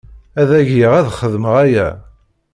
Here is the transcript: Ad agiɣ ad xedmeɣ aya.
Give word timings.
Ad 0.41 0.49
agiɣ 0.59 0.91
ad 0.95 1.07
xedmeɣ 1.19 1.53
aya. 1.63 1.87